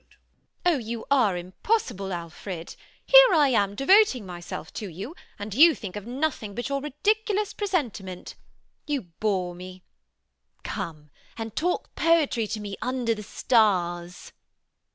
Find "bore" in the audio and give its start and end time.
9.19-9.53